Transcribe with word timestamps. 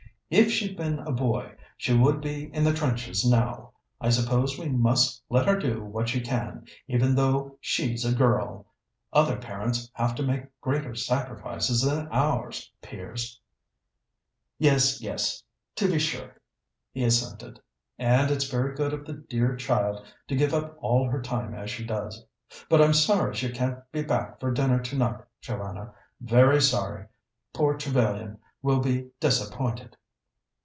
"If 0.33 0.49
she'd 0.49 0.77
been 0.77 0.99
a 0.99 1.11
boy 1.11 1.57
she 1.75 1.93
would 1.93 2.21
be 2.21 2.45
in 2.53 2.63
the 2.63 2.71
trenches 2.71 3.29
now. 3.29 3.73
I 3.99 4.07
suppose 4.09 4.57
we 4.57 4.69
must 4.69 5.21
let 5.29 5.45
her 5.45 5.57
do 5.59 5.83
what 5.83 6.07
she 6.07 6.21
can, 6.21 6.63
even 6.87 7.15
though 7.15 7.57
she's 7.59 8.05
a 8.05 8.15
girl. 8.15 8.65
Other 9.11 9.35
parents 9.35 9.91
have 9.93 10.15
to 10.15 10.23
make 10.23 10.45
greater 10.61 10.95
sacrifices 10.95 11.81
than 11.81 12.07
ours, 12.13 12.71
Piers." 12.81 13.41
"Yes, 14.57 15.01
yes, 15.01 15.43
to 15.75 15.89
be 15.89 15.99
sure," 15.99 16.39
he 16.93 17.03
assented. 17.03 17.59
"And 17.99 18.31
it's 18.31 18.49
very 18.49 18.73
good 18.73 18.93
of 18.93 19.03
the 19.05 19.15
dear 19.29 19.57
child 19.57 20.05
to 20.29 20.35
give 20.37 20.53
up 20.53 20.77
all 20.79 21.09
her 21.09 21.21
time 21.21 21.53
as 21.53 21.69
she 21.69 21.83
does. 21.83 22.25
But 22.69 22.81
I'm 22.81 22.93
sorry 22.93 23.33
she 23.33 23.49
can't 23.51 23.79
be 23.91 24.01
back 24.01 24.39
for 24.39 24.51
dinner 24.53 24.79
tonight, 24.81 25.25
Joanna 25.41 25.93
very 26.21 26.61
sorry. 26.61 27.07
Poor 27.51 27.77
Trevellyan 27.77 28.37
will 28.61 28.79
be 28.79 29.09
disappointed." 29.19 29.97